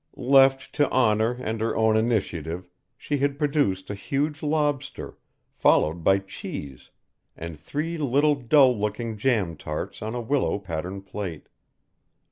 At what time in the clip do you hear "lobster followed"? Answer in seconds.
4.41-6.03